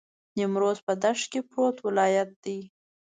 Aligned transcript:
نیمروز 0.35 0.77
په 0.85 0.93
دښت 1.03 1.25
کې 1.31 1.39
پروت 1.49 1.77
ولایت 1.87 2.29
دی. 2.43 2.59